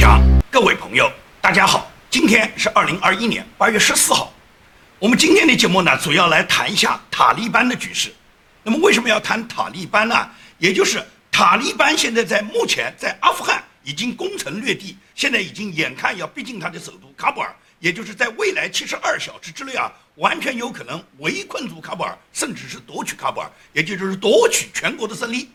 [0.00, 0.18] 强，
[0.50, 4.32] 各位朋友，大家好，今天是二零二一年八月十四号。
[4.98, 8.10] 我们今天的节目呢，主要来谈一下塔利班的局势。
[8.62, 10.30] 那么为什么要谈塔利班呢？
[10.56, 25.50] 也就是塔利班现在在目前在阿富汗已经攻城略地，现在已经眼看要逼近他的首都喀布尔，也就是在未来七十二小时之内啊，完全有可能围困住喀布尔，甚至是夺取喀布尔，也就是夺取全国的胜利。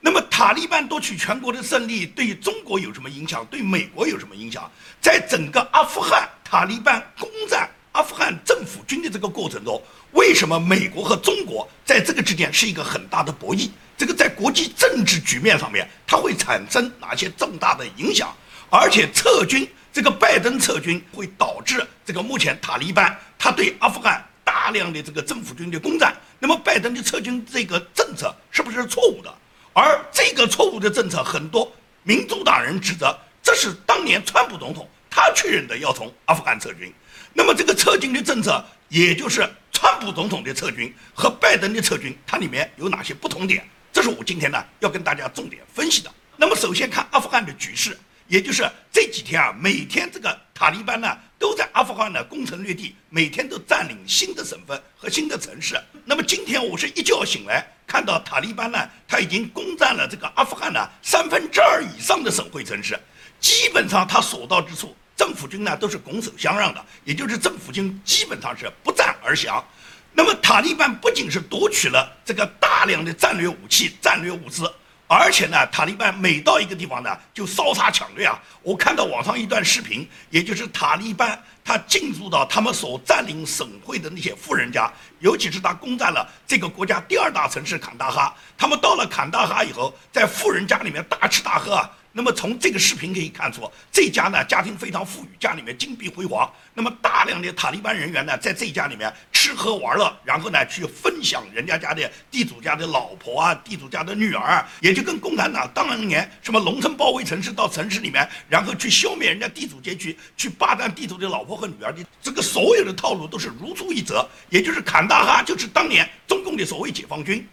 [0.00, 3.44] 那么塔利班夺取全国的胜利对中国有什么影响？
[3.50, 4.70] 对美国有什么影响？
[5.00, 9.82] 在整个阿富汗塔利班攻占阿富汗政府军的这个过程中，
[10.12, 13.68] 为什么美国和中国在这个之间是一个很大的博弈？
[13.98, 18.34] 这个在国际政治局面上面，它会产生哪些重大的影响？
[18.70, 26.16] 而且撤军，这个拜登撤军会导致这个目前塔利班他对阿富汗大量的这个政府军的攻占。
[26.38, 29.34] 那么拜登的撤军这个政策是不是错误的？
[29.72, 31.70] 而这个错误的政策，很多
[32.02, 36.92] 民主党人指责这是当年川普总统他确认的要从阿富汗撤军。
[37.32, 43.64] 那么这个撤军的政策，也就是川普总统的撤军和拜登的撤军，它里面有哪些不同点？
[43.92, 46.12] 这是我今天呢要跟大家重点分析的。
[46.36, 47.96] 那么首先看阿富汗的局势，
[48.26, 55.74] 也就是这几天啊，每天这个塔利班呢都在阿富汗呢攻城略地，每天都占领新的省份和新的城市。
[56.04, 63.00] 那么今天我是一觉醒来看到塔利班呢，他已经攻占了这个阿富汗呢三分之二以上的省会城市，
[63.40, 69.64] 基本上他所到之处，政府军呢都是拱手相让的，也就是政府军基本上是不战而降。
[70.12, 74.70] 那么塔利班不仅是夺取了这个大量的战略武器、战略物资，
[75.12, 78.40] 而且呢，塔利班每到一个地方呢，就烧杀抢掠啊！
[78.62, 91.90] 我看到网上一段视频，也就是塔利班他进入到他们所占领省会的那些富人家，尤其是他攻占了这个国家第二大城市坎大哈，他们到了坎大哈以后，在富人家里面大吃大喝啊。
[92.12, 96.50] 那么从这个视频可以看出，这家呢家庭非常富裕，家里面金碧辉煌。
[96.74, 114.28] 那么大量的塔利班人员呢，在这家里面吃喝玩乐，然后呢去分享人家家的地主家的老婆啊，地主家的女儿，也就跟共产党当年什么农村包围城市，到城市里面，然后去消灭人家地主阶级，去霸占地主的老婆和女儿的这个所有的套路都是如出一辙。
[114.48, 117.46] 也就是坎大哈就是当年中共的所谓解放军。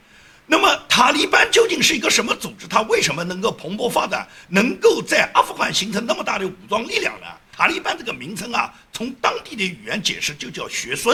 [0.50, 2.66] 那么塔利班究竟是一个什么组织？
[2.68, 7.28] 它为什么能够蓬勃发展，能够在阿富汗形成那么大的武装力量呢？
[7.52, 11.14] 塔利班这个名称啊，从当地的语言解释就叫学生，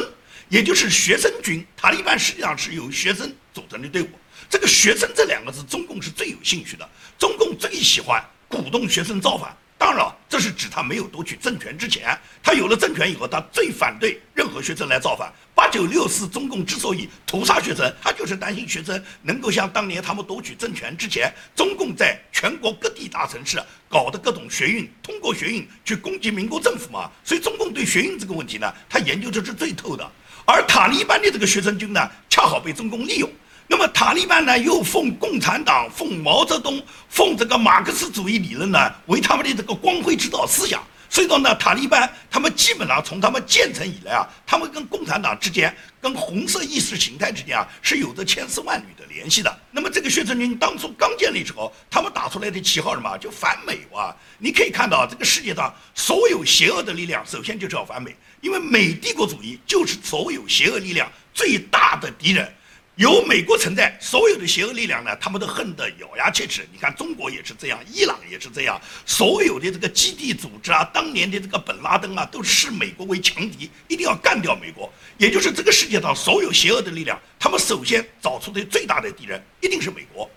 [0.49, 1.65] 也就是学生军。
[1.75, 4.09] 塔利班实际上是由学生组成的队伍。
[4.49, 9.57] 这个学生这两个字，中共是最有兴趣的，中共最喜欢鼓动学生造反。
[9.83, 15.29] 当然，这是指他没有夺取政权之前，他有了政权以后，他最反对任何学生来造反。
[15.53, 27.11] 八九六四，中共之所以屠杀学生，他就是担心学生能够像当年他们夺取政权之前，中共在全国各地大城市搞的各种学运，通过学运去攻击民国政府嘛。
[27.25, 30.11] 所以中共对学运这个问题呢，他研究的是最透的。
[30.45, 33.29] 而塔利班的这个学生军呢，恰好被中共利用。
[33.67, 40.83] 那么塔利班呢，又奉共产党、奉毛泽东、奉这个马克思主义理论呢，为他们的这个光辉指导思想。
[41.09, 45.71] 所以说呢，塔利班他们基本上从他们建成以来啊，他们跟共产党之间、
[46.01, 49.59] 跟红色意识形态之间啊，是有着千丝万缕的联系的。
[49.69, 53.15] 那么这个学生军当初刚建立之后，他们打出来的旗号什么？
[53.19, 54.15] 就反美哇！
[54.39, 62.51] 你可以看到，这个世界上所有邪恶的力量，首先就是要反美，因为美帝国主义就是所有邪恶力量最大的敌人。
[62.95, 66.63] 有美国存在，所有的邪恶力量呢，他们都恨得咬牙切齿。
[66.71, 74.93] 你看，中国也是这样，伊朗也是这样，所有的这个基地组织啊，当年的这个本拉登啊，都视美国为强敌，一定要干掉美国。
[75.17, 80.29] 也就是这个世界上所有邪恶的力量，他们首先找出的最大的敌人一定是美国。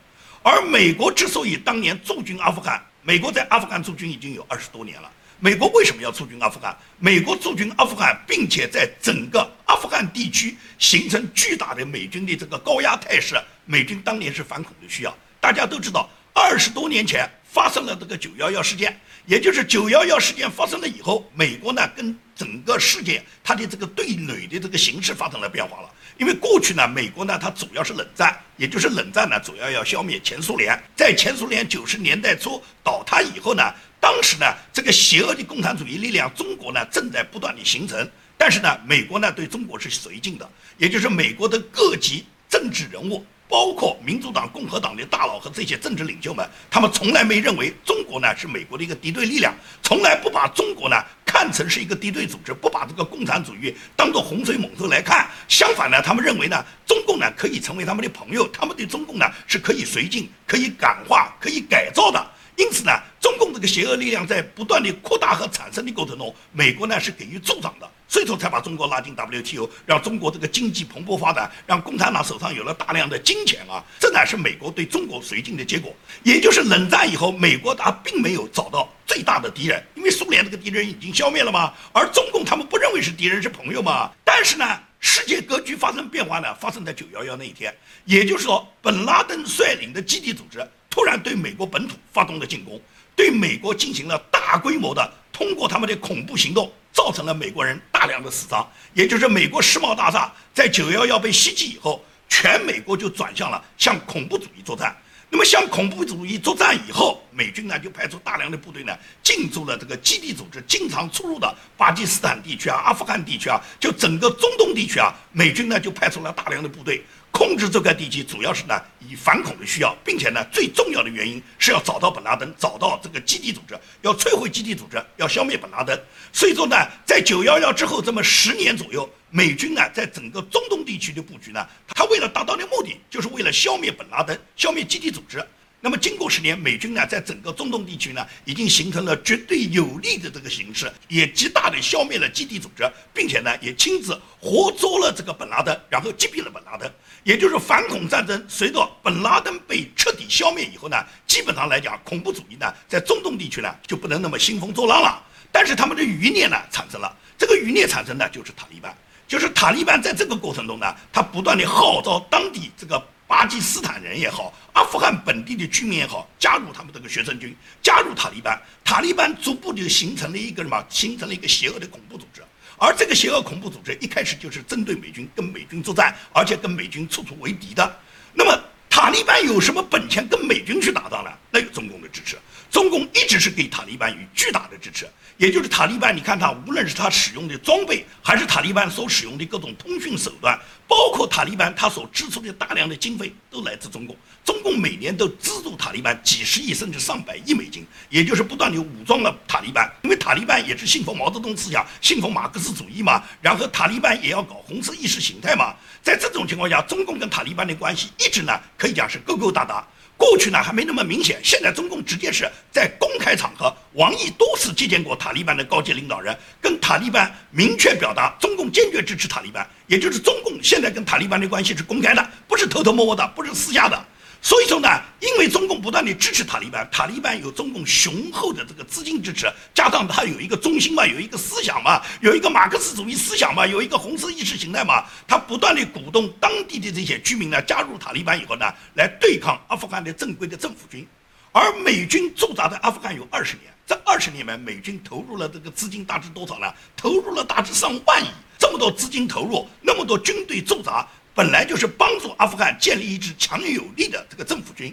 [0.42, 5.12] 而美国之所以当年驻军阿富汗，美国在阿富汗驻军已经有二十多年了。
[5.38, 6.74] 美国为什么要驻军阿富汗？
[6.98, 13.36] 美国驻军阿富汗，并且在整个阿富汗地区形成巨大的美军的这个高压态势。
[13.66, 15.15] 美军当年是反恐的需要。
[15.38, 25.91] 大家都知道，二十多年前发生了这个九幺幺事件，也就是九幺幺事件发生了以后，美国呢跟整个世界它的这个对垒的这个形势发生了变化了。
[26.16, 30.83] 因为过去呢，美国呢它主要是冷战，也就是冷战呢主要要消灭前苏联。
[30.97, 33.62] 在前苏联九十年代初倒塌以后呢。
[34.01, 38.09] 当时呢，这个邪恶的共产主义力量，中国呢正在不断的形成。
[38.39, 55.28] 但是呢，美国呢对中国是绥靖的，也就是美国的各级政治人物，包括民主党、共和党的大佬和这些政治领袖们，他们从来没认为中国呢是美国的一个敌对力量，从来不把中国呢看成是一个敌对组织，不把这个共产主义当做洪水猛兽来看。
[55.48, 62.33] 相反呢，他们认为呢，中共呢可以成为他们的朋友，他们对中共呢是可以绥靖、可以感化、可以改造的。
[62.57, 62.93] 因此呢，
[63.26, 75.92] 中共这个邪恶力量在不断的扩大和产生的过程中，美国呢是给予助长的，所以说才把中国拉进 WTO，让中国这个经济蓬勃发展，让共产党手上有了大量的金钱啊，这乃是美国对中国绥靖的结果。
[76.22, 84.08] 也就是冷战以后，美国它并没有找到最大的敌人，因为苏联这个敌人已经消灭了嘛，而中共他们不认为是敌人是朋友嘛。
[84.22, 87.74] 但是呢，世界格局发生变化呢，发生在九幺幺那一天，
[88.04, 90.64] 也就是说，本拉登率领的基地组织。
[90.88, 92.80] 突然对美国本土发动了进攻，
[93.16, 98.65] 对美国进行了大规模的通过他们的恐怖行动，造成了美国人大量的死伤。
[98.92, 104.95] 也就是美国世贸大厦在九幺幺被袭击以后，全美国就转向了向恐怖主义作战。
[105.28, 117.03] 那么向恐怖主义作战以后，美军呢就派出大量的部队呢进驻了这个基地组织经常出入的巴基斯坦地区啊、阿富汗地区啊，就整个中东地区啊，美军呢就派出了大量的部队。
[117.36, 125.94] 控制这块地区主要是呢以反恐的需要，并且呢最重要的原因是要找到本拉登，找到这个基地组织，要摧毁基地组织，要消灭本拉登。
[126.33, 126.74] 所以说呢，
[127.04, 135.47] 在九幺幺之后这么十年左右，美军呢在整个中东地区的布局呢，他为了达到的目的，就是为了消灭本拉登，消灭基地组织。
[135.80, 142.82] 那么经过十年，美军呢在整个中东地区呢，已经形成了绝对有利的这个形势，也极大的消灭了基地组织，
[143.14, 146.90] 并且呢也亲自活捉了这个本拉登，然后击毙了本拉登。
[147.22, 150.96] 也就是反恐战争，随着本拉登被彻底消灭以后呢，
[151.26, 155.22] 基本上来讲，恐怖主义呢在中东地区呢就不能那么兴风作浪了。
[155.52, 158.92] 但是他们的余孽呢产生了，这个余孽产生的就是塔利班，
[159.28, 163.00] 就是塔利班在这个过程中呢，他不断的号召当地这个。
[163.26, 168.60] 巴基斯坦人也好，阿富汗本地的居民也好，加入他们这个学生军，加入塔利班。
[168.84, 170.84] 塔利班逐步就形成了一个什么？
[170.88, 172.40] 形成了一个邪恶的恐怖组织。
[172.78, 177.98] 而这个邪恶恐怖组织一开始就是针对美军，跟美军作战，而且跟美军处处为敌的。
[178.32, 181.30] 那么塔利班有什么本钱跟美军去打仗呢？
[181.50, 182.38] 那有中共的支持。
[182.70, 185.08] 中共一直是给塔利班以巨大的支持。
[185.38, 194.16] 也就是塔利班，你看他无论是他使用的装备，还是塔利班所使用的各种通讯手段，包括塔利班他所支出的大量的经费，都来自中共。
[194.44, 199.92] 中共每年都资助塔利班几十亿甚至上百亿美金，也就是不断的武装了塔利班。
[200.03, 205.74] 因为塔利班也是信奉毛泽东思想，信奉马克思主义嘛，然后塔利班也要搞红色意识形态嘛。
[206.03, 209.86] 在这种情况下，中共跟塔利班的关系一直呢，可以讲是勾勾搭搭。
[210.16, 224.04] 过去呢还没那么明显，现在中共直接是在公开场合，王毅多次接见过塔利班的高级领导人，跟塔利班明确表达中共坚决支持塔利班，也就是中共现在跟塔利班的关系是公开的，不是偷偷摸摸的，不是私下的。
[224.42, 224.88] 所以说呢，
[225.21, 241.06] 因为中共不断的支持塔利班，塔利班有中共雄厚的这个资金支持，加上他有一个中心嘛，有一个思想嘛，有一个马克思主义思想嘛，有一个红色意识形态嘛，他不断的鼓动当地的这些居民呢加入塔利班以后呢，来对抗阿富汗的正规的政府军。
[241.50, 246.72] 而美军驻扎在阿富汗有二十年，这二十年来，美军投入了这个资金大致多少呢？
[246.94, 248.28] 投入了大致上万亿，
[248.59, 251.09] 这么多资金投入，那么多军队驻扎。
[251.36, 254.91] 本来就是帮助阿富汗建立一支强有力的这个政府军，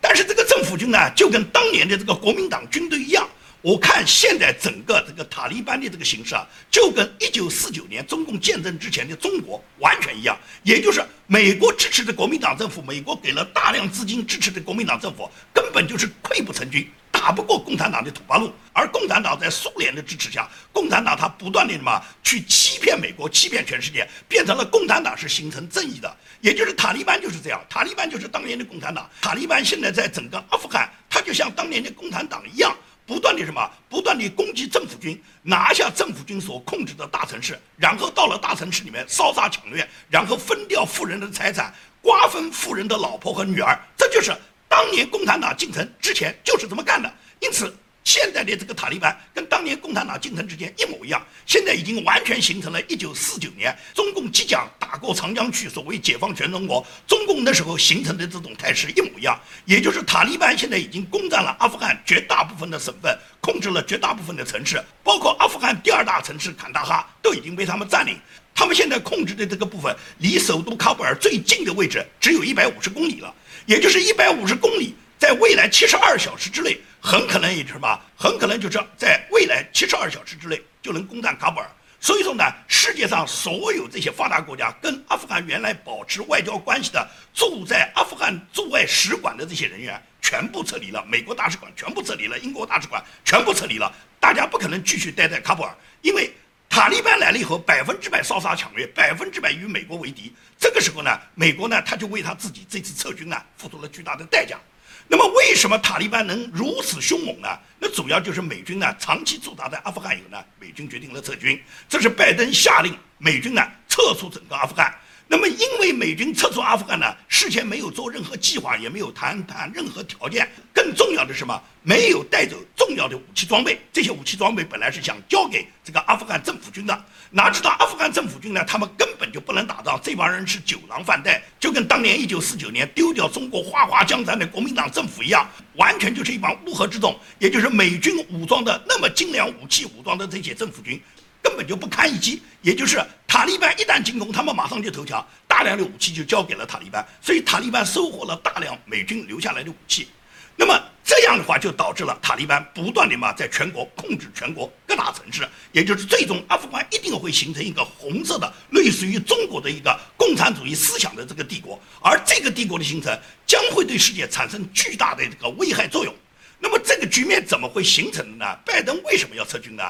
[0.00, 3.28] 但是这个政府军呢，就跟当年的这个国民党军队一样。
[3.62, 16.90] 我看现在整个这个塔利班的这个形势啊，就跟一九四九年中共建政之前的中国完全一样，也就是美国支持的国民党政府，美国给了大量资金支持的国民党政府，根本就是溃不成军。
[17.24, 32.76] 打不过共产党的土八路，而共产党在苏联的支持下，共产党他不断的什么去欺骗美国，欺骗全世界，变成了共产党是形成正义的，也就是塔利班就是这样，塔利班就是当年的共产党，塔利班现在在整个阿富汗，他就像当年的共产党一样，
[33.06, 44.30] 不断的什么，不断的攻击政府军，拿下政府军所控制的大城市，然后到了大城市里面烧杀抢掠，然后分掉富人的财产，瓜分富人的老婆和女儿，这就是。
[44.74, 68.18] 当年共产党进城之前就是这么干的，因此现在的这个塔利班跟当年共产党进城之前一模一样，现在已经完全形成了一九四九年中共即将打过长江去，所谓解放全中国，中共那时候形成的这种态势一模一样，也就是塔利班现在已经攻占了阿富汗绝大部分的省份，控制了绝大部分的城市，包括阿富汗第二大城市坎大哈都已经被他们占领，
[68.52, 73.32] 他们现在控制的这个部分离首都喀布尔最近的位置只有一百五十公里了。
[73.66, 77.98] 也就是一百五十公里，在未来七十二小时之内，很可能也是什么？
[78.16, 81.70] 很可能就是在未来七十二小时之内就能攻占喀布尔。
[82.00, 93.90] 所以说呢，世界上所有这些发达国家跟阿富汗原来保持外交关系的驻在阿富汗驻外使馆的这些人员全部撤离了，美国大使馆全部撤离了，英国大使馆全部撤离了，
[94.20, 96.33] 大家不可能继续待在喀布尔，因为。
[96.74, 100.34] 塔利班来了以后，百分之百烧杀抢掠，百分之百与美国为敌。
[100.58, 104.58] 这个时候呢，美国呢，他就为他自己这次撤军呢，付出了巨大的代价。
[105.06, 107.48] 那么为什么塔利班能如此凶猛呢？
[107.78, 114.92] 那主要就是美军呢长期驻扎在阿富汗以后呢，美军决定了撤军，这是拜登下令美军呢撤出整个阿富汗。
[115.34, 120.48] 那么，因为美军撤出阿富汗呢，事前没有做任何计划，也没有谈谈任何条件。
[120.72, 121.60] 更重要的是什么？
[121.82, 123.80] 没有带走重要的武器装备。
[123.92, 128.64] 这些武器装备本来是想交给这个阿富汗政府军的，哪知道阿富汗政府军呢？
[128.64, 137.18] 他们根本就不能打仗，这帮人是酒囊饭袋，就跟当年一九四九年丢掉中国花花江山的国民党政府一样，完全就是一帮乌合之众。
[137.40, 141.02] 也就是美军武装的那么精良武器武装的这些政府军。
[141.44, 142.98] 根本就不堪一击，也就是
[143.28, 150.08] 塔利班一旦进攻，他们马上就投降，大量的武器就交给了塔利班，所以塔利班收获了大量美军留下来的武器。
[150.56, 166.14] 那么这样的话，就导致了塔利班不断的嘛，在全国控制全国各大城市，也就是最终阿富汗一定会形成一个红色的，类似于中国的一个共产主义思想的这个帝国，而这个帝国的形成将会对世界产生巨大的这个危害作用。
[166.60, 168.58] 那么这个局面怎么会形成的呢？
[168.64, 169.82] 拜登为什么要撤军呢？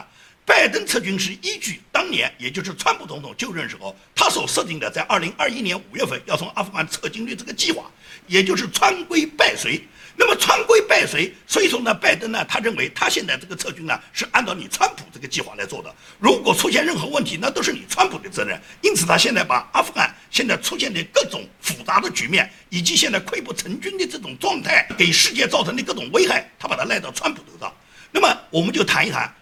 [0.46, 7.90] 拜登撤军是依据当年，也就是川普总统就任时候，他所设定的在二零二一年五月份要从阿富汗撤军的这个计划，
[8.26, 9.82] 也就是川规败随。
[10.16, 15.92] 那么川规败随，所以说呢，拜登呢，他认为他现在这个撤军呢是按照你川普这个计划来做的。
[16.20, 18.60] 如果出现任何问题，那都是你川普的责任。
[18.80, 27.74] 因此，他现在把阿富汗现在出现的各种复杂的局面，以及现在溃不成军的这种状态，给世界造成的各种危害，他把它赖到川普头上。
[28.12, 29.34] 那么，我们就谈一谈。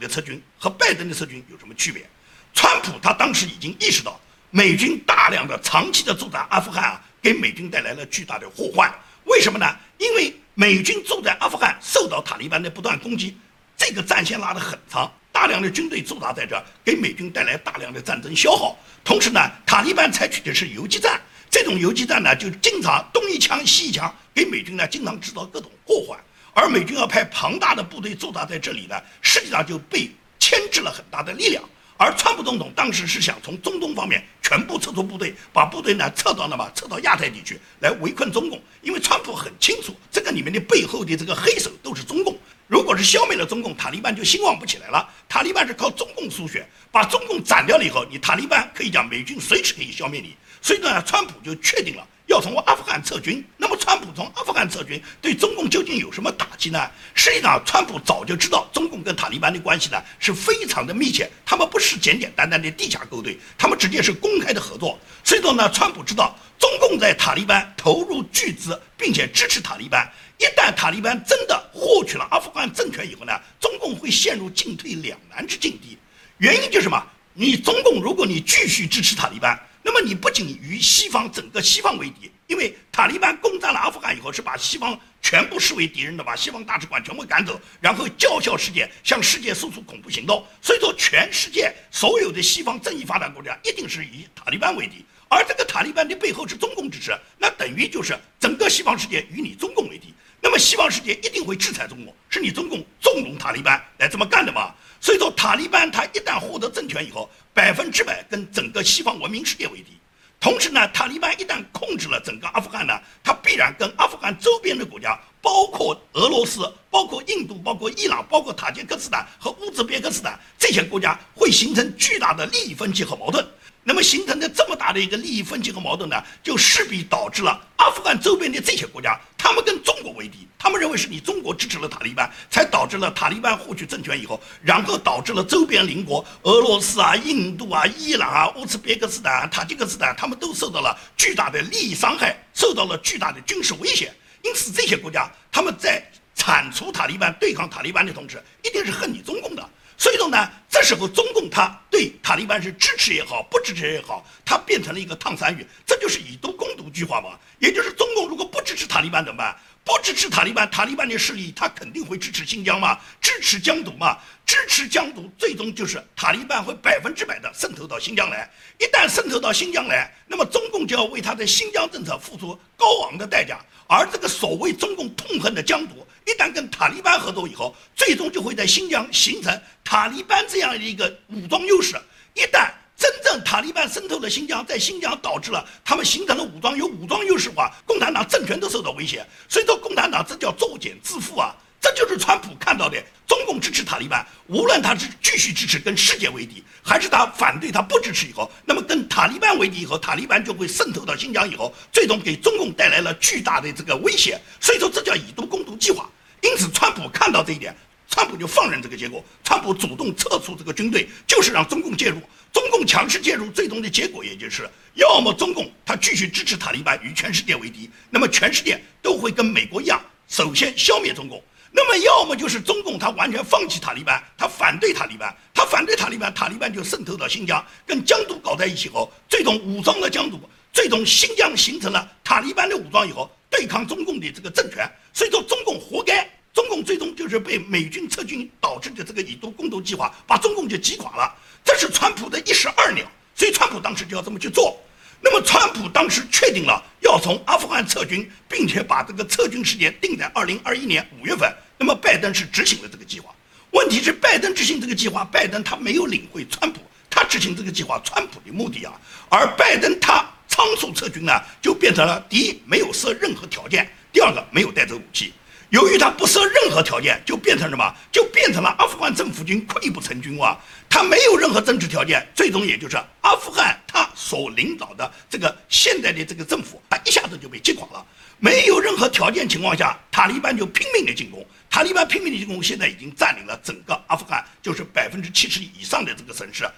[0.00, 2.04] 的撤军和拜登的撤军有什么区别？
[2.52, 4.18] 川普他当时已经意识到，
[4.50, 8.92] 美军大量的长期的驻扎阿富汗啊，给美军带来了巨大的祸患。
[9.24, 9.76] 为什么呢？
[9.98, 13.36] 因为美军驻在阿富汗，受到塔利班的不断攻击，
[13.76, 18.76] 这个战线拉得很长，大量的军队驻扎在这儿，给美军带来大量的战争消耗。
[19.04, 26.18] 同时呢，塔利班采取的是游击战，这种游击战呢，就经常东一枪西一枪，给美军呢经常制造各种祸患。
[26.52, 31.62] 而美军要派庞大的部队驻扎在这里呢，实际上就被牵制了很大的力量。
[31.96, 38.58] 而川普总统当时是想从中东方面全部撤出部队，把部队呢撤到那么撤到亚太地区来围困中共。
[38.80, 42.36] 因为川普很清楚，这个里面的背后的这个黑手都是中共。
[42.66, 45.06] 如果是消灭了中共，塔利班就兴旺不起来了。
[45.28, 50.34] 塔利班是靠中共输血，把中共斩掉了以后，你塔利班可以讲美军随时可以消灭你。
[50.62, 52.06] 所以呢，川普就确定了。
[52.26, 56.90] 要从阿富汗撤军，么川普从阿富汗撤军对中共究竟有什么打击呢？
[57.14, 64.98] 实际上，川普早就知道中共跟塔利班的关系呢是非常的密切，他们不是简简单单的地下勾兑，他们直接是公开的合作。
[65.22, 70.10] 所以说呢，川普知道中共在塔利班投入巨资，并且支持塔利班。
[70.38, 75.96] 一旦塔利班真的获取了阿富汗政权以后呢，中共会陷入进退两难之境地。
[76.38, 77.02] 原因就是什么？
[77.32, 79.58] 你中共如果你继续支持塔利班。
[79.82, 90.44] 那么你不仅与西方整个西方为敌，因为塔利班攻占了阿富汗以后，是把西方全部视为敌人的，把西方大使馆全部赶走，然后叫嚣世界，向世界输出恐怖行动。
[90.60, 100.12] 所以说，全世界所有的西方正义发展国家一定是以塔利班为敌，而这个塔利班的背后是中共支持，那等于就是整个西方世界与你中共为敌。
[100.40, 104.74] 那么西方世界一定会制裁中国，是你中共纵容塔利班来这么干的嘛？
[105.00, 109.99] 所以说，塔利班他一旦获得政权以后，百分之百跟整个西方文明世界为敌。
[110.40, 123.46] 同时呢，塔利班一旦控制了整个阿富汗呢，他必然跟阿富汗周边的国家，包括俄罗斯、包括印度、包括伊朗、包括塔吉克斯坦和乌兹别克斯坦这些国家，会形成巨大的利益分歧和矛盾。
[123.82, 144.12] 那么形成的这么大的一个利益分歧和矛盾呢，就势必导致了阿富汗周边的这些国家，他们跟中国为敌，他们认为是你中国支持了塔利班，才导致了塔利班获取政权以后，然后导致了周边邻国俄罗斯啊、印度啊、伊朗啊、乌兹别克斯坦、塔吉克斯坦，他们都受到了巨大的利益伤害，受到了巨大的军事威胁。
[144.42, 146.02] 因此，这些国家他们在
[146.34, 149.66] 铲除塔利班、对抗塔利班的同时，一定是恨你中共的。
[150.00, 157.38] 所以说呢，这时候中共他对塔利班是支持也好，不支持也好，它变成了一个烫山芋，这就是以毒攻毒计划嘛。
[157.58, 159.54] 也就是中共如果不支持塔利班怎么办？
[159.84, 164.16] 不支持塔利班，塔利班的势力他肯定会支持新疆嘛，支持疆独嘛，
[164.46, 168.50] 支持疆独，最终就是塔利班会百分之百的渗透到新疆来。
[168.78, 173.60] 一旦渗透到新疆来，那么中共就要为他的新疆政策付出高昂的代价。
[173.86, 176.06] 而这个所谓中共痛恨的疆独。
[176.26, 181.96] 一旦跟塔利班合作以后，最终就会在新疆形成塔利班这样的一个武装优势。
[182.34, 189.26] 一旦真正塔利班渗透了新疆，在新疆导致了他们形成了武装有武装优势的话，共产党政权都受到威胁。
[189.48, 191.54] 所以说，共产党这叫作茧自缚啊！
[191.80, 193.02] 这就是川普看到的。
[193.26, 204.40] 中共支持塔利班，无论他是继续支持跟世界为敌，还是他反对他不支持以后，那么跟塔利班为敌以后，塔利班就会渗透到新疆以后，最终给中共带来了巨大的这个威胁。
[204.58, 206.08] 所以说，这叫以毒攻毒计划。
[206.40, 207.76] 因此，川普看到这一点，
[208.08, 212.22] 川普就放任这个结果，川普主动撤出这个军队，就是让中共介入。
[212.54, 221.44] 中共强势介入，最终的结果也就是，要么中共他继续支持塔利班与全世界为敌，那么全世界都会跟美国一样，首先消灭中共。
[221.72, 230.40] 那么，要么就是中共他完全放弃塔利班，他反对塔利班，他反对塔利班，塔利班就渗透到新疆，跟疆独搞在一起后，最终武装了疆独，
[230.72, 234.90] 最终新疆形成了塔利班的武装以后，对抗中共的这个政权。
[235.12, 241.32] 所以说，中共活该，中共最终就是被美军撤军导致的这个以毒攻毒计划，把中共就击垮了。
[241.64, 243.04] 这是川普的一石二鸟，
[243.36, 244.76] 所以川普当时就要这么去做。
[245.22, 251.52] 那么，川普当时确定了要从阿富汗撤军，并且把这个撤军时间定在二零二一年五月份。
[251.78, 253.34] 那么，拜登是执行了这个计划。
[253.72, 258.92] 问题是，拜登执行这个计划，拜登他没有领会川普他执行这个计划川普的目的啊。
[259.28, 265.32] 而拜登他仓促撤军呢，就变成了第一没有设任何条件，第二个没有带走武器。
[265.70, 267.94] 由于他不设任何条件，就变成什么？
[268.10, 270.58] 就变成了阿富汗政府军溃不成军啊！
[270.88, 278.04] 他没有任何政治条件，最终也就是阿富汗他所领导的这个现在的这个政府，他一下子就被击垮了。
[278.38, 281.46] 没有任何条件情况下，塔利班就拼命的进攻。
[281.70, 286.68] 塔利班拼命的进攻，现在已经占领了整个阿富汗，就是百分之七十以上的这个城市。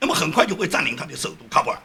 [0.00, 1.78] 那么很快就会占领他的首都喀布尔。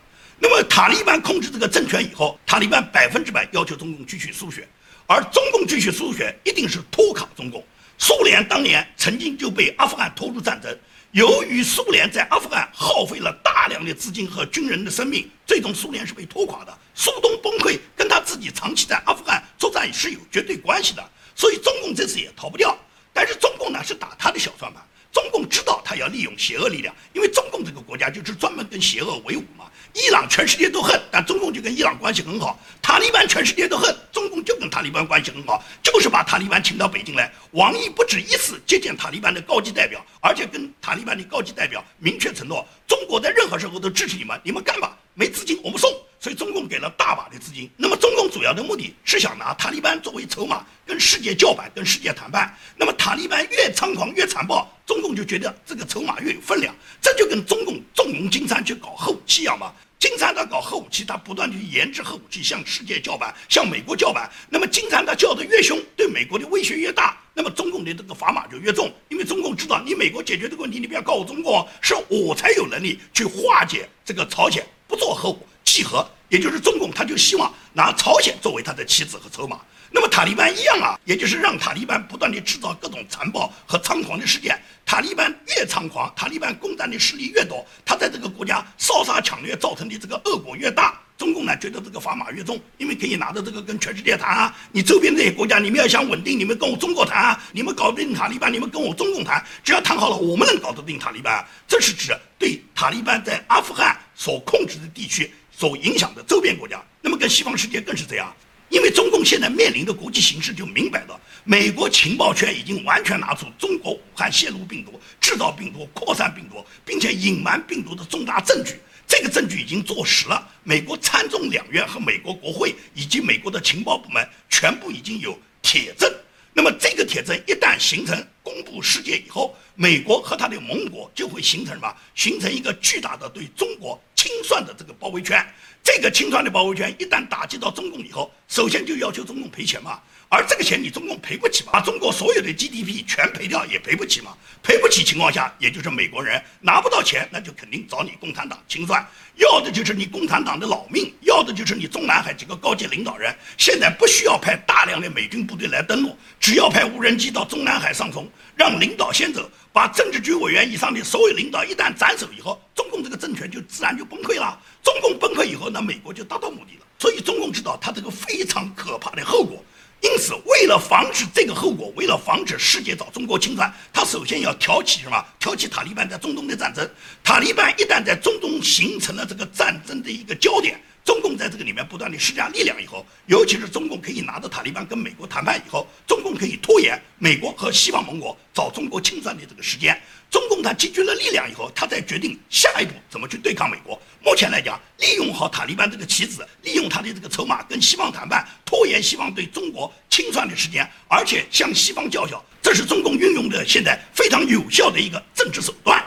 [0.43, 4.67] 那么塔利班控制这个政权以后，塔利班百分之百要求中共继续输血。
[5.07, 7.65] 而中共继续输血，一定是拖垮中共。
[7.97, 10.77] 苏联当年曾经就被阿富汗拖入战争，
[11.11, 16.77] 由于苏联在阿富汗耗费了大量的资金和军人的生命，最终苏联是被拖垮的。
[16.93, 22.77] 苏东崩溃跟他自己长期在阿富汗作战是有绝对关系的，所以中共这次也逃不掉。
[23.13, 29.71] 但是中共呢是打他的小算盘，中共知道他要利用邪恶力量，因为中共这个国家就是专门跟邪恶为伍嘛。
[29.93, 32.59] 伊朗全世界都恨，但中共就跟伊朗关系很好。
[32.81, 37.31] 塔利班全世界都恨，中共就跟塔利班关系很好，就是把塔利班请到北京来。
[37.51, 45.89] 王毅不止一次接见塔利班的高级代表，而且跟塔利班的高级代表明确承诺，中国在任何时候都支持你们，你们干吧，没资金我们送。
[46.19, 47.69] 所以中共给了大把的资金。
[47.75, 52.55] 那么中共主要的目的是想拿塔利班作为筹码，跟世界叫板，跟世界谈判。
[52.77, 56.73] 那么塔利班越猖狂越残暴，中共就觉得这个筹码越有分量。
[57.01, 59.73] 这就跟中共纵容金山去搞核武器一样嘛。
[59.99, 64.31] 金山他搞核武器，他不断去研制核武器，向世界叫板，向美国叫板。
[64.49, 68.89] 那么金山他叫的越凶，对美国的威胁越大，那么中共的这个砝码就越重。
[69.09, 79.59] 因为中共知道，你美国解决这个问题，你不要告我中共，是我才有能力去化解这个朝鲜不做核武契合，也就是中共他就希望拿朝鲜作为他的棋子和筹码。
[79.89, 84.55] 那么塔利班一样啊，也就是让塔利班不断地制造各种残暴和猖狂的事件。
[84.85, 90.99] 塔利班越猖狂，塔利班攻占的势力越多，他在这个国家烧杀抢掠造成的这个恶果越大。
[91.15, 94.55] 中共呢觉得这个砝码越重，因为可以拿着这个跟全世界谈啊。
[94.71, 97.43] 你周边这些国家，你们要想稳定，你们跟我中国谈啊。
[97.51, 99.43] 你们搞定塔利班，你们跟我中共谈。
[99.63, 101.43] 只要谈好了，我们能搞得定塔利班。
[101.67, 106.83] 这是指对塔利班在阿富汗所控制的地区所影响的周边国家。
[107.01, 108.33] 那么跟西方世界更是这样。
[108.69, 118.79] 因为中共现在面临的国际形势就明摆了，美国情报圈已经完全拿出中国武汉泄露病毒、制造病毒、扩散病毒，并且隐瞒病毒的重大证据。
[119.05, 126.11] 这个证据已经坐实了，美国参众两院和美国国会以及美国的情报部门全部已经有铁证。
[126.53, 131.95] 那么这个铁证一旦形成、公布世界以后，美国和他的盟国就会形成什么？
[132.13, 135.43] 形成一个巨大的对中国清算的这个包围圈。
[135.83, 139.99] 这个清算的包围圈一旦打击到中共以后，首先就要求中共赔钱嘛，
[140.33, 153.31] 而这个钱你中共赔不起嘛，把中国所有的 GDP 全赔掉也赔不起嘛，赔不起情况下，也就是美国人拿不到钱，那就肯定找你共产党清算，要的就是你共产党的老命，要的就是你中南海几个高级领导人。
[153.59, 164.59] 现在不需要派大量的美军部队来登陆，只要派无人机到中南海上空，让领导先走，把政治局委员以上的所有领导一旦斩首以后，中共这个政权就自然就崩溃了。
[164.81, 166.85] 中共崩溃以后，那美国就达到目的了。
[166.97, 169.63] 所以中共知道它这个非常可怕的后果，
[170.03, 175.25] 因此为了防止这个后果，为了防止世界找中国清算，他首先要挑起什么？
[175.39, 176.87] 挑起塔利班在中东的战争。
[177.23, 190.01] 塔利班一旦在中东形成了这个战争的一个焦点，中共在这个里面不断的施加力量以后，尤其是中共可以拿着塔利班跟美国谈判以后，中共可以拖延美国和西方盟国找中国清算的这个时间。
[190.31, 194.01] 中共他集聚了力量以后，他再决定下一步怎么去对抗美国。
[194.23, 206.01] 目前来讲，利用好塔利班这个棋子，利用他的这个筹码跟西方谈判，拖延西方对中国清算的时间，而且向西方叫嚣，这是中共运用的现在非常有效的一个政治手段。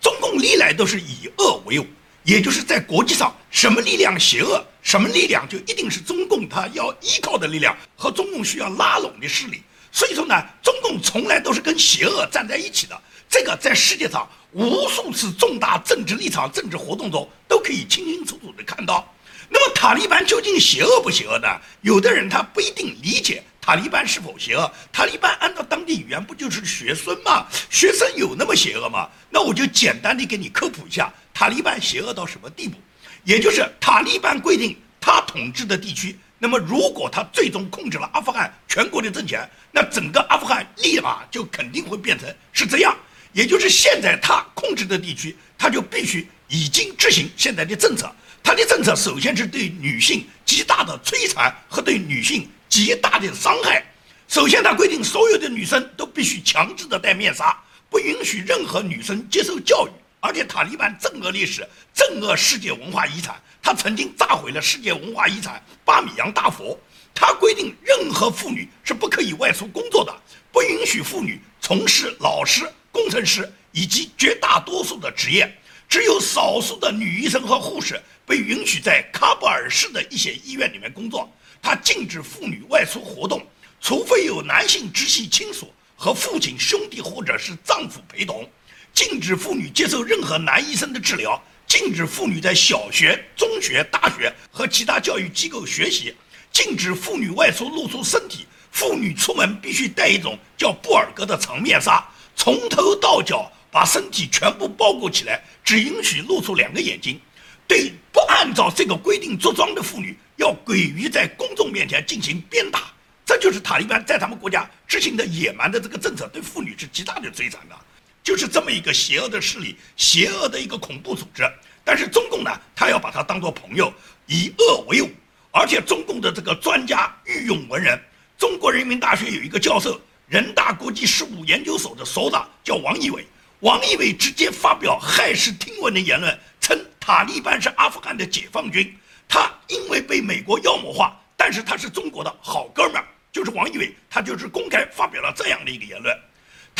[0.00, 1.86] 中共历来都是以恶为伍。
[2.24, 9.62] 也就是在国际上，什么力量邪恶，什么力量就一定是中共他要依靠的力量和中共需要拉拢的势力。
[9.90, 13.00] 所以说呢，中共从来都是跟邪恶站在一起的。
[13.28, 19.06] 这个在世界上无数次重大政治立场、政治活动中都可以清清楚楚地看到。
[19.48, 21.48] 那么塔利班究竟邪恶不邪恶呢？
[21.82, 24.70] 有的人他不一定理解塔利班是否邪恶。
[24.92, 27.46] 塔利班按照当地语言不就是学生吗？
[27.68, 29.08] 学生有那么邪恶吗？
[29.28, 31.12] 那我就简单的给你科普一下。
[31.34, 32.76] 塔利班邪恶到什么地步？
[33.24, 42.96] 也就是塔利班规定，他统治的地区，那么如果他最终控制了阿富汗全国的政权，那整个阿富汗立马就肯定会变成是这样。
[43.32, 48.12] 也就是现在他控制的地区，他就必须已经执行现在的政策。
[48.42, 53.82] 他的政策首先是对女性极大的摧残和对女性极大的伤害。
[54.28, 57.56] 首先，他规定所有的女生都必须强制的戴面纱，
[57.88, 59.90] 不允许任何女生接受教育。
[60.22, 63.42] 而且塔利班憎恶历史，憎恶世界文化遗产。
[63.60, 66.78] 他曾经炸毁了世界文化遗产巴米扬大佛。
[67.12, 70.14] 他规定，任何妇女是不可以外出工作的，
[70.52, 75.52] 不允许妇女从事老师、工程师以及绝大多数的职业。
[75.88, 81.28] 只有少数的女医生和护士被允许在喀布尔市的一些医院里面工作。
[81.60, 83.44] 他禁止妇女外出活动，
[83.80, 88.48] 除非有男性直系亲属和父亲、兄弟或者是丈夫陪同。
[88.94, 96.14] 禁止妇女接受任何男医生的治疗，禁止妇女在小学、中学、大学和其他教育机构学习，
[96.52, 98.46] 禁止妇女外出露出身体。
[98.70, 102.02] 妇女出门必须戴一种叫布尔格的长面纱，
[102.34, 107.20] 从头到脚把身体全部包裹起来，只允许露出两个眼睛。
[107.68, 112.92] 对不按照这个规定着装的妇女，要鬼于在公众面前进行鞭打。
[113.24, 117.76] 这就是塔利班在他们国家执行的野蛮的这个政策，对妇女是极大的摧残的。
[118.22, 121.42] 就是这么一个邪恶的势力，邪恶的一个恐怖组织。
[121.84, 123.92] 但是中共呢，他要把它当做朋友，
[124.26, 125.10] 以恶为伍。
[125.50, 128.00] 而且中共的这个专家御用文人，
[128.38, 133.26] 中国人民大学有一个教授，人大国际事务研究所的所长叫王义伟。
[133.60, 138.96] 王义伟直接发表骇世听闻的言论，称塔利班是阿富汗的解放军。
[139.28, 146.16] 他因为被美国妖魔化，但是他是中国的好哥们儿，就是王义伟，他就是公开发表了这样的一个言论。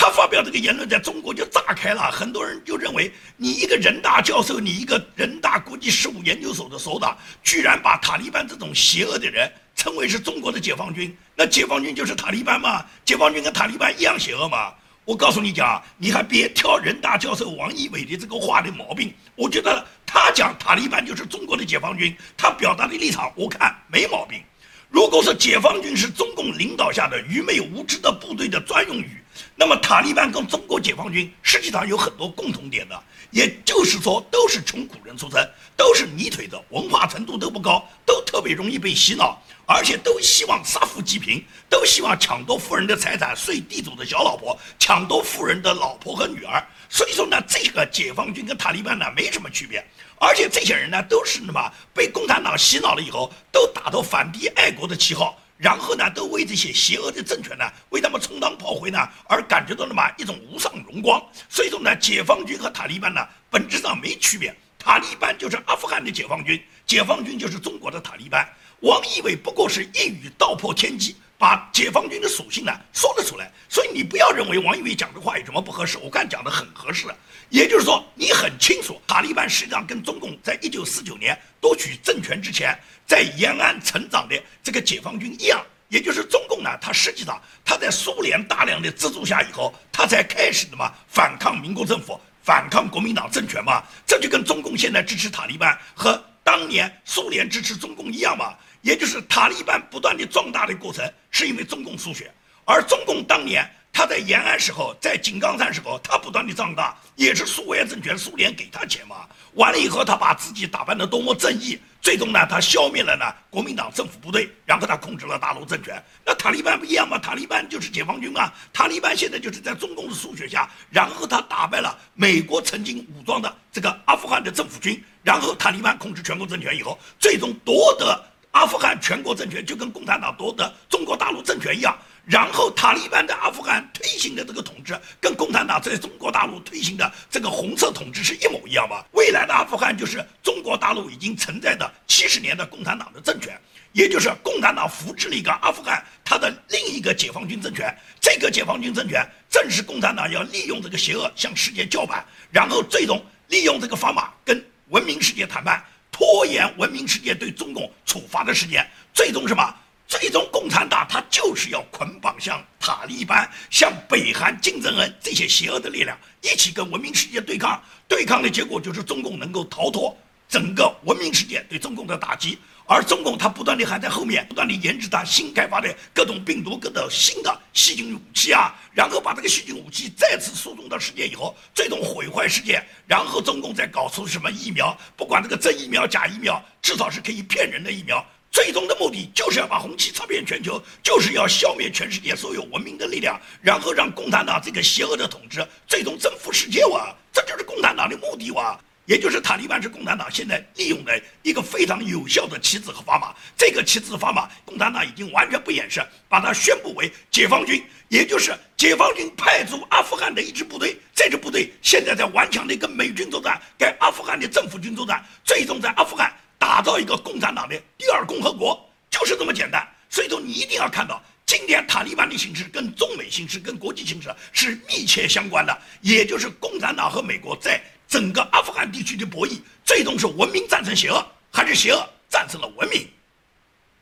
[0.03, 12.85] 他发表这个言论，在中国就炸开了，很多人就认为你一个人大教授，你一个人大国际事务研究所的所长，居然把塔利班这种邪恶的人称为是中国的解放军，那解放军就是塔利班吗？
[13.05, 14.75] 解放军跟塔利班一样邪恶吗？
[15.05, 24.43] 我告诉你讲，你还别挑人大教授王一伟的这个话的毛病，我觉得他讲塔利班就是中国的解放军，他表达的立场我看没毛病。
[24.91, 29.22] 如果说解放军是中共领导下的愚昧无知的部队的专用语，
[29.55, 46.63] 那么塔利班跟中国解放军实际上有很多共同点的，也就是说都是穷苦人出身，都是泥腿子，文化程度都不高，都特别容易被洗脑，而且都希望杀富济贫，都希望抢夺富人的财产，睡地主的小老婆，抢夺富人的老婆和女儿。
[46.89, 49.85] 所以说呢，这个解放军跟塔利班呢没什么区别。
[50.19, 58.99] 而且这些人呢，都是什么被共产党洗脑了以后，都打着反帝爱国的旗号，然后呢，都为这些邪恶的政权呢，为他们充当炮灰呢，
[59.29, 61.25] 而感觉到了嘛一种无上荣光。
[61.49, 64.53] 所以说呢，解放军和塔利班呢，本质上没区别。
[64.77, 68.45] 塔利班就是阿富汗的解放军，解放军就是中国的塔利班。
[68.81, 71.15] 王毅伟不过是一语道破天机。
[71.43, 77.09] 把解放军的属性呢说了出来，所以你不要认为王毅伟讲的话有什么不合适，我看讲的很合适。
[77.49, 82.79] 也就是说，你很清楚，塔利班实际上跟中共在一九四九年夺取政权之前，
[83.09, 85.61] 在延安成长的这个解放军一样。
[85.89, 93.83] 也就是中共呢，它实际上它在苏联大量的资助下以后，它才开始的嘛反抗民国政府，反抗国民党政权嘛。
[94.07, 98.55] 这就跟中共现在支持塔利班和当年苏联支持中共一样嘛。
[98.83, 102.29] 也就是塔利班不断的壮大的过程，是因为中共输血，
[102.65, 109.29] 而中共当年他在延安时候，在井冈山时候，他不断的壮大，也是苏维埃政权、苏联给他钱嘛。
[109.55, 116.03] 完了以后，他把自己打扮的多么正义，最终呢，他消灭了呢国民党政府部队，然后他控制了大陆政权。
[116.25, 117.19] 那塔利班不一样吗？
[117.19, 118.51] 塔利班就是解放军嘛。
[118.73, 128.19] 塔利班现在就是在中共的输血下，然后他打败了美国曾经武装的这个阿富汗的政府军，然后塔利班控制全国政权以后，最终夺得
[128.53, 131.95] 阿富汗全国政权，就跟共产党夺得中国大陆政权一样。
[132.25, 139.05] 然后塔利班的阿富汗推行的这个统治，跟共产党在中国大陆推行的这个红色统治是一模一样吧？
[139.13, 143.61] 未来的阿富汗就是中国大陆已经存在的七十年的共产党的政权，
[143.93, 147.93] 也就是共产党扶植了一个阿富汗它的另一个解放军政权。
[148.21, 155.83] 这个解放军政权正是共产党要利用这个邪恶向世界叫板，然后最终利用这个方法跟文明世界谈判，
[156.13, 159.75] 拖延文明世界对中共处罚的时间，最终什么？
[160.13, 167.83] 最终，共产党他就是要捆绑像塔利班、像北韩金正恩这些邪恶的力量一起跟文明世界对抗。
[168.07, 170.15] 对抗的结果就是中共能够逃脱
[170.51, 182.85] 整个文明世界对中共的打击，而中共他不断地还在后面不断地研制他新开发的各种病毒、各种新的细菌武器啊，然后把这个细菌武器再次输送到世界以后，最终毁坏世界。
[183.07, 188.23] 然后中共再搞出什么疫苗，不管这个真疫苗、假疫苗，至少是可以骗人的疫苗。
[188.53, 197.13] 最终的目的就是要把红旗插遍全球，就是要消灭全世界所有文明的力量，然后让共产党这个邪恶的统治最终征服世界哇！
[197.33, 198.79] 这就是共产党的目的哇！
[199.07, 203.35] 也就是塔利班是共产党现在利用的一个非常有效的棋子和砝码。
[203.57, 210.95] 这个棋子砝码，共产党已经完全不掩饰，把它宣布为解放军，也就是解放军派驻阿富汗的一支部队。
[211.15, 216.31] 这支部队现在在顽强的跟美军作战，跟阿富汗的政府军作战，最终在阿富汗。
[216.63, 233.09] 打造一个共产党的第二共和国就是这么简单，所以说你一定要看到，今天塔利班的形势跟中美形势、跟国际形势是密切相关的，也就是共产党和美国在整个阿富汗地区的博弈，最终是文明战胜邪恶，还是邪恶战胜了文明？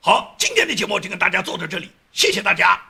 [0.02, 2.89] 好，今天的节目就跟大家做到这里，谢谢大家。